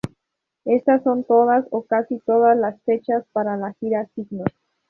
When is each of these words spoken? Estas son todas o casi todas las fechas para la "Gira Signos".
Estas 0.65 1.03
son 1.03 1.23
todas 1.25 1.63
o 1.69 1.85
casi 1.85 2.17
todas 2.21 2.57
las 2.57 2.81
fechas 2.85 3.23
para 3.33 3.55
la 3.55 3.73
"Gira 3.79 4.07
Signos". 4.15 4.47